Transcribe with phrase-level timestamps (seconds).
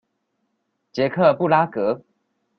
[0.91, 2.01] 捷克布拉格